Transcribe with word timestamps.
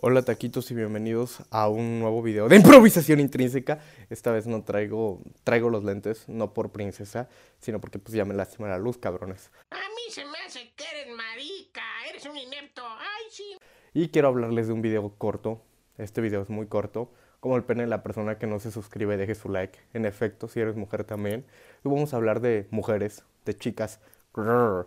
Hola 0.00 0.22
taquitos 0.22 0.70
y 0.70 0.76
bienvenidos 0.76 1.42
a 1.50 1.68
un 1.68 1.98
nuevo 1.98 2.22
video 2.22 2.48
de 2.48 2.54
improvisación 2.62 3.18
intrínseca. 3.18 3.80
Esta 4.10 4.30
vez 4.30 4.46
no 4.46 4.62
traigo, 4.62 5.20
traigo 5.42 5.70
los 5.70 5.82
lentes, 5.82 6.28
no 6.28 6.54
por 6.54 6.70
princesa, 6.70 7.28
sino 7.58 7.80
porque 7.80 7.98
pues 7.98 8.14
ya 8.14 8.24
me 8.24 8.32
lastima 8.32 8.68
la 8.68 8.78
luz, 8.78 8.96
cabrones. 8.96 9.50
A 9.70 9.74
mí 9.74 10.12
se 10.12 10.24
me 10.24 10.38
hace 10.46 10.70
que 10.76 10.84
eres 10.84 11.16
marica, 11.16 11.82
eres 12.08 12.24
un 12.26 12.36
inepto, 12.36 12.82
ay 12.86 13.24
sí. 13.28 13.58
Y 13.92 14.10
quiero 14.10 14.28
hablarles 14.28 14.68
de 14.68 14.72
un 14.72 14.82
video 14.82 15.12
corto, 15.18 15.64
este 15.96 16.20
video 16.20 16.42
es 16.42 16.48
muy 16.48 16.68
corto, 16.68 17.10
como 17.40 17.56
el 17.56 17.64
pene 17.64 17.82
de 17.82 17.88
la 17.88 18.04
persona 18.04 18.38
que 18.38 18.46
no 18.46 18.60
se 18.60 18.70
suscribe, 18.70 19.16
deje 19.16 19.34
su 19.34 19.48
like. 19.48 19.80
En 19.94 20.06
efecto, 20.06 20.46
si 20.46 20.60
eres 20.60 20.76
mujer 20.76 21.02
también. 21.02 21.44
Y 21.84 21.88
vamos 21.88 22.14
a 22.14 22.18
hablar 22.18 22.40
de 22.40 22.68
mujeres, 22.70 23.24
de 23.44 23.56
chicas. 23.56 23.98
Ah, 24.36 24.86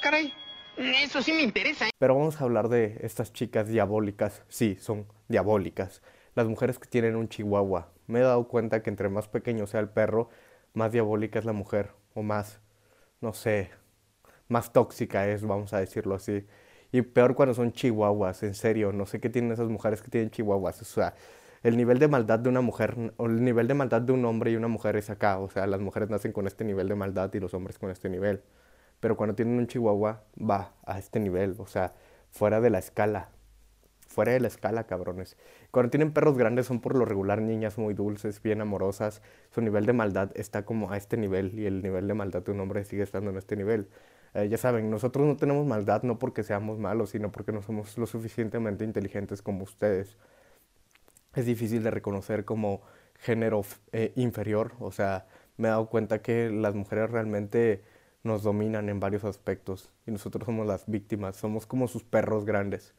caray. 0.00 0.32
Eso 0.76 1.22
sí 1.22 1.32
me 1.32 1.42
interesa. 1.42 1.86
¿eh? 1.86 1.90
Pero 1.98 2.14
vamos 2.14 2.40
a 2.40 2.44
hablar 2.44 2.68
de 2.68 2.98
estas 3.00 3.32
chicas 3.32 3.68
diabólicas. 3.68 4.42
Sí, 4.48 4.76
son 4.80 5.06
diabólicas. 5.28 6.02
Las 6.34 6.46
mujeres 6.46 6.78
que 6.78 6.88
tienen 6.88 7.16
un 7.16 7.28
chihuahua. 7.28 7.92
Me 8.06 8.20
he 8.20 8.22
dado 8.22 8.46
cuenta 8.46 8.82
que 8.82 8.90
entre 8.90 9.08
más 9.08 9.26
pequeño 9.28 9.66
sea 9.66 9.80
el 9.80 9.88
perro, 9.88 10.28
más 10.74 10.92
diabólica 10.92 11.38
es 11.38 11.44
la 11.44 11.52
mujer. 11.52 11.90
O 12.14 12.22
más, 12.22 12.60
no 13.20 13.32
sé, 13.32 13.70
más 14.48 14.72
tóxica 14.72 15.28
es, 15.28 15.44
vamos 15.44 15.72
a 15.72 15.80
decirlo 15.80 16.14
así. 16.14 16.46
Y 16.92 17.02
peor 17.02 17.34
cuando 17.34 17.54
son 17.54 17.72
chihuahuas, 17.72 18.42
en 18.42 18.54
serio. 18.54 18.92
No 18.92 19.06
sé 19.06 19.20
qué 19.20 19.30
tienen 19.30 19.52
esas 19.52 19.68
mujeres 19.68 20.02
que 20.02 20.10
tienen 20.10 20.30
chihuahuas. 20.30 20.82
O 20.82 20.84
sea, 20.84 21.14
el 21.62 21.76
nivel 21.76 21.98
de 21.98 22.08
maldad 22.08 22.38
de 22.38 22.50
una 22.50 22.60
mujer, 22.60 23.12
o 23.16 23.26
el 23.26 23.42
nivel 23.42 23.66
de 23.66 23.74
maldad 23.74 24.02
de 24.02 24.12
un 24.12 24.24
hombre 24.26 24.50
y 24.50 24.56
una 24.56 24.68
mujer 24.68 24.96
es 24.96 25.08
acá. 25.08 25.38
O 25.38 25.48
sea, 25.48 25.66
las 25.66 25.80
mujeres 25.80 26.10
nacen 26.10 26.32
con 26.32 26.46
este 26.46 26.64
nivel 26.64 26.88
de 26.88 26.94
maldad 26.94 27.32
y 27.32 27.40
los 27.40 27.54
hombres 27.54 27.78
con 27.78 27.90
este 27.90 28.08
nivel 28.10 28.42
pero 29.06 29.16
cuando 29.16 29.36
tienen 29.36 29.56
un 29.56 29.68
chihuahua 29.68 30.24
va 30.36 30.72
a 30.84 30.98
este 30.98 31.20
nivel, 31.20 31.54
o 31.58 31.66
sea, 31.68 31.94
fuera 32.32 32.60
de 32.60 32.70
la 32.70 32.80
escala, 32.80 33.28
fuera 34.08 34.32
de 34.32 34.40
la 34.40 34.48
escala, 34.48 34.88
cabrones. 34.88 35.36
Cuando 35.70 35.90
tienen 35.90 36.10
perros 36.10 36.36
grandes 36.36 36.66
son 36.66 36.80
por 36.80 36.96
lo 36.96 37.04
regular 37.04 37.40
niñas 37.40 37.78
muy 37.78 37.94
dulces, 37.94 38.42
bien 38.42 38.60
amorosas, 38.60 39.22
su 39.52 39.60
nivel 39.60 39.86
de 39.86 39.92
maldad 39.92 40.32
está 40.34 40.64
como 40.64 40.90
a 40.90 40.96
este 40.96 41.16
nivel 41.16 41.56
y 41.56 41.66
el 41.66 41.84
nivel 41.84 42.08
de 42.08 42.14
maldad 42.14 42.42
de 42.42 42.50
un 42.50 42.58
hombre 42.58 42.84
sigue 42.84 43.04
estando 43.04 43.30
en 43.30 43.36
este 43.36 43.54
nivel. 43.54 43.88
Eh, 44.34 44.48
ya 44.48 44.58
saben, 44.58 44.90
nosotros 44.90 45.24
no 45.24 45.36
tenemos 45.36 45.64
maldad 45.64 46.02
no 46.02 46.18
porque 46.18 46.42
seamos 46.42 46.80
malos, 46.80 47.10
sino 47.10 47.30
porque 47.30 47.52
no 47.52 47.62
somos 47.62 47.96
lo 47.98 48.06
suficientemente 48.06 48.82
inteligentes 48.82 49.40
como 49.40 49.62
ustedes. 49.62 50.16
Es 51.36 51.46
difícil 51.46 51.84
de 51.84 51.92
reconocer 51.92 52.44
como 52.44 52.82
género 53.20 53.62
eh, 53.92 54.12
inferior, 54.16 54.72
o 54.80 54.90
sea, 54.90 55.28
me 55.58 55.68
he 55.68 55.70
dado 55.70 55.88
cuenta 55.88 56.22
que 56.22 56.50
las 56.50 56.74
mujeres 56.74 57.08
realmente 57.08 57.84
nos 58.26 58.42
dominan 58.42 58.88
en 58.88 59.00
varios 59.00 59.24
aspectos 59.24 59.92
y 60.06 60.10
nosotros 60.10 60.44
somos 60.44 60.66
las 60.66 60.86
víctimas, 60.86 61.36
somos 61.36 61.66
como 61.66 61.88
sus 61.88 62.04
perros 62.04 62.44
grandes. 62.44 62.94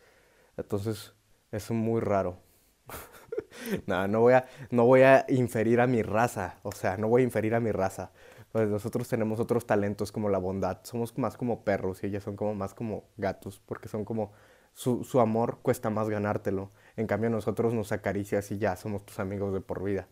Entonces, 0.57 1.13
es 1.51 1.69
muy 1.71 2.01
raro. 2.01 2.39
Nada, 3.85 4.07
no 4.07 4.21
voy, 4.21 4.33
a, 4.33 4.47
no 4.71 4.85
voy 4.85 5.01
a 5.01 5.25
inferir 5.29 5.79
a 5.81 5.87
mi 5.87 6.01
raza, 6.01 6.59
o 6.63 6.71
sea, 6.71 6.97
no 6.97 7.07
voy 7.07 7.21
a 7.21 7.25
inferir 7.25 7.55
a 7.55 7.59
mi 7.59 7.71
raza. 7.71 8.11
Pues 8.51 8.69
nosotros 8.69 9.07
tenemos 9.07 9.39
otros 9.39 9.65
talentos 9.67 10.11
como 10.11 10.29
la 10.29 10.37
bondad, 10.37 10.79
somos 10.83 11.17
más 11.17 11.37
como 11.37 11.63
perros 11.63 12.03
y 12.03 12.07
ellas 12.07 12.23
son 12.23 12.35
como 12.35 12.55
más 12.55 12.73
como 12.73 13.05
gatos, 13.17 13.61
porque 13.65 13.89
son 13.89 14.05
como, 14.05 14.31
su, 14.73 15.03
su 15.03 15.19
amor 15.19 15.59
cuesta 15.61 15.89
más 15.89 16.09
ganártelo. 16.09 16.71
En 16.95 17.07
cambio, 17.07 17.29
nosotros 17.29 17.73
nos 17.73 17.91
acaricias 17.91 18.51
y 18.51 18.57
ya 18.57 18.75
somos 18.75 19.05
tus 19.05 19.19
amigos 19.19 19.53
de 19.53 19.61
por 19.61 19.83
vida. 19.83 20.07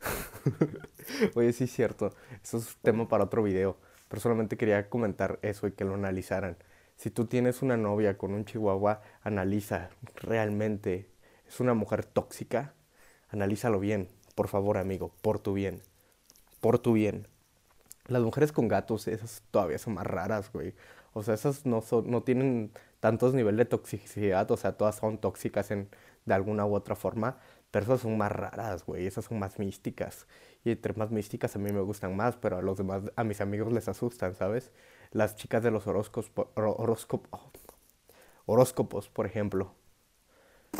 Oye, 1.34 1.52
sí 1.52 1.64
es 1.64 1.72
cierto, 1.72 2.12
eso 2.42 2.58
es 2.58 2.76
tema 2.82 3.08
para 3.08 3.24
otro 3.24 3.42
video. 3.42 3.76
Pero 4.08 4.20
solamente 4.20 4.56
quería 4.56 4.88
comentar 4.88 5.38
eso 5.42 5.66
y 5.66 5.72
que 5.72 5.84
lo 5.84 5.94
analizaran. 5.94 6.56
Si 6.96 7.10
tú 7.10 7.26
tienes 7.26 7.62
una 7.62 7.76
novia 7.76 8.18
con 8.18 8.34
un 8.34 8.44
chihuahua, 8.44 9.02
analiza 9.22 9.90
realmente. 10.16 11.08
¿Es 11.46 11.60
una 11.60 11.74
mujer 11.74 12.04
tóxica? 12.04 12.74
Analízalo 13.28 13.80
bien, 13.80 14.08
por 14.34 14.48
favor, 14.48 14.78
amigo, 14.78 15.12
por 15.22 15.38
tu 15.38 15.54
bien. 15.54 15.82
Por 16.60 16.78
tu 16.78 16.94
bien. 16.94 17.28
Las 18.08 18.22
mujeres 18.22 18.52
con 18.52 18.68
gatos, 18.68 19.06
esas 19.08 19.42
todavía 19.50 19.78
son 19.78 19.94
más 19.94 20.06
raras, 20.06 20.50
güey. 20.52 20.74
O 21.12 21.22
sea, 21.22 21.34
esas 21.34 21.66
no, 21.66 21.82
son, 21.82 22.10
no 22.10 22.22
tienen 22.22 22.72
tantos 23.00 23.34
niveles 23.34 23.58
de 23.58 23.64
toxicidad, 23.66 24.50
o 24.50 24.56
sea, 24.56 24.76
todas 24.76 24.96
son 24.96 25.18
tóxicas 25.18 25.70
en, 25.70 25.88
de 26.24 26.34
alguna 26.34 26.66
u 26.66 26.74
otra 26.74 26.96
forma, 26.96 27.38
pero 27.70 27.84
esas 27.84 28.00
son 28.02 28.16
más 28.18 28.32
raras, 28.32 28.84
güey, 28.86 29.06
esas 29.06 29.26
son 29.26 29.38
más 29.38 29.58
místicas. 29.58 30.26
Y 30.64 30.70
entre 30.72 30.94
más 30.94 31.10
místicas 31.10 31.54
a 31.56 31.58
mí 31.58 31.72
me 31.72 31.80
gustan 31.80 32.16
más, 32.16 32.36
pero 32.36 32.58
a 32.58 32.62
los 32.62 32.78
demás, 32.78 33.02
a 33.16 33.24
mis 33.24 33.40
amigos 33.40 33.72
les 33.72 33.88
asustan, 33.88 34.34
¿sabes? 34.34 34.72
Las 35.12 35.36
chicas 35.36 35.62
de 35.62 35.70
los 35.70 35.86
horóscopos, 35.86 36.48
horóscopos, 38.46 39.08
por 39.08 39.26
ejemplo. 39.26 39.74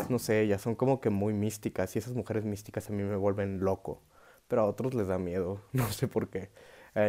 No 0.09 0.19
sé, 0.19 0.41
ellas 0.41 0.61
son 0.61 0.75
como 0.75 1.01
que 1.01 1.09
muy 1.09 1.33
místicas 1.33 1.95
y 1.95 1.99
esas 1.99 2.13
mujeres 2.13 2.45
místicas 2.45 2.89
a 2.89 2.93
mí 2.93 3.03
me 3.03 3.15
vuelven 3.15 3.59
loco. 3.59 4.01
Pero 4.47 4.61
a 4.63 4.65
otros 4.65 4.93
les 4.93 5.07
da 5.07 5.17
miedo, 5.19 5.61
no 5.73 5.87
sé 5.91 6.07
por 6.07 6.29
qué. 6.29 6.49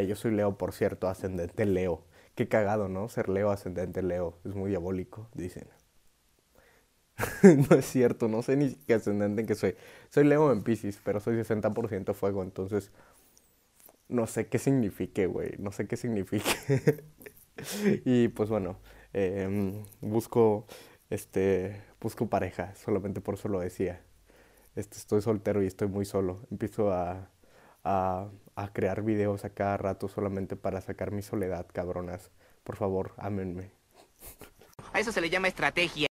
Yo 0.06 0.16
soy 0.16 0.32
Leo, 0.32 0.56
por 0.58 0.72
cierto, 0.72 1.08
ascendente 1.08 1.66
Leo. 1.66 2.04
Qué 2.34 2.48
cagado, 2.48 2.88
¿no? 2.88 3.08
Ser 3.08 3.28
Leo, 3.28 3.50
ascendente 3.50 4.02
Leo. 4.02 4.38
Es 4.44 4.54
muy 4.54 4.70
diabólico, 4.70 5.28
dicen. 5.34 5.68
no 7.70 7.76
es 7.76 7.84
cierto, 7.86 8.28
no 8.28 8.42
sé 8.42 8.56
ni 8.56 8.74
qué 8.74 8.94
ascendente 8.94 9.42
en 9.42 9.46
que 9.46 9.54
soy. 9.54 9.74
Soy 10.10 10.24
Leo 10.24 10.52
en 10.52 10.62
Pisces, 10.62 11.00
pero 11.04 11.20
soy 11.20 11.36
60% 11.36 12.14
fuego, 12.14 12.42
entonces 12.42 12.90
no 14.08 14.26
sé 14.26 14.48
qué 14.48 14.58
signifique, 14.58 15.26
güey. 15.26 15.52
No 15.58 15.72
sé 15.72 15.86
qué 15.86 15.96
signifique. 15.96 16.50
y 18.04 18.28
pues 18.28 18.48
bueno, 18.50 18.78
em, 19.12 19.84
busco, 20.00 20.66
este, 21.10 21.82
busco 22.00 22.28
pareja, 22.28 22.74
solamente 22.76 23.20
por 23.20 23.34
eso 23.34 23.48
lo 23.48 23.60
decía. 23.60 24.02
Este, 24.76 24.98
estoy 24.98 25.22
soltero 25.22 25.62
y 25.62 25.66
estoy 25.66 25.88
muy 25.88 26.04
solo. 26.04 26.46
Empiezo 26.50 26.92
a, 26.92 27.30
a, 27.84 28.30
a 28.62 28.72
crear 28.72 29.02
videos 29.02 29.44
a 29.44 29.50
cada 29.50 29.76
rato 29.76 30.08
solamente 30.08 30.56
para 30.56 30.80
sacar 30.80 31.12
mi 31.12 31.22
soledad, 31.22 31.66
cabronas. 31.72 32.30
Por 32.62 32.76
favor, 32.76 33.12
ámenme. 33.16 33.70
A 34.92 35.00
eso 35.00 35.12
se 35.12 35.20
le 35.20 35.30
llama 35.30 35.48
estrategia. 35.48 36.06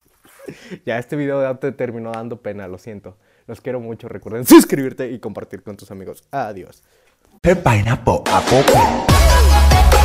ya 0.86 0.98
este 0.98 1.16
video 1.16 1.42
ya 1.42 1.60
te 1.60 1.72
terminó 1.72 2.12
dando 2.12 2.42
pena, 2.42 2.68
lo 2.68 2.78
siento. 2.78 3.18
Los 3.48 3.62
quiero 3.62 3.80
mucho. 3.80 4.08
Recuerden 4.08 4.46
suscribirte 4.48 5.12
y 5.12 5.20
compartir 5.20 5.64
con 5.64 5.76
tus 5.76 5.92
amigos. 5.92 6.24
Adiós. 6.32 6.84
Pineapple, 7.42 8.24
apple. 8.32 9.97